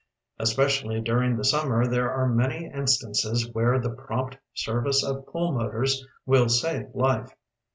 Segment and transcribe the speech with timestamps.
[0.39, 5.93] Especially during the summer there are many instances where the prompt service of pulmotorB
[6.25, 7.35] will save life.